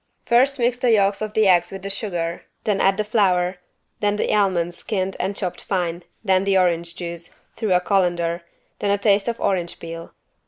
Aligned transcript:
First 0.25 0.57
mix 0.57 0.79
the 0.79 0.93
yolks 0.93 1.21
of 1.21 1.33
the 1.35 1.47
eggs 1.47 1.69
with 1.69 1.83
the 1.83 1.89
sugar, 1.91 2.45
then 2.63 2.81
add 2.81 2.97
the 2.97 3.03
flour, 3.03 3.57
then 3.99 4.15
the 4.15 4.33
almonds 4.33 4.77
skinned 4.77 5.15
and 5.19 5.35
chopped 5.35 5.61
fine, 5.61 6.01
then 6.23 6.43
the 6.43 6.57
orange 6.57 6.95
juice 6.95 7.29
(through 7.55 7.73
a 7.73 7.79
colander) 7.79 8.41
then 8.79 8.89
a 8.89 8.97
taste 8.97 9.27
of 9.27 9.39
orange 9.39 9.77
peel. 9.79 10.15